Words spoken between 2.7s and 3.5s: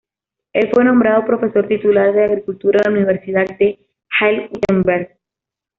en la Universidad